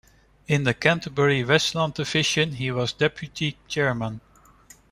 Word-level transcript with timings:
In 0.47 0.63
the 0.63 0.73
Canterbury-Westland 0.73 1.93
division, 1.93 2.53
he 2.53 2.71
was 2.71 2.91
deputy 2.91 3.59
chairman. 3.67 4.19